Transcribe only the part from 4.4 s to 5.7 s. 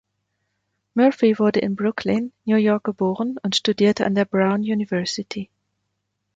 University.